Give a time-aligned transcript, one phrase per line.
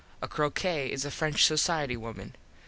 [0.19, 2.35] A croquette is a French society woman.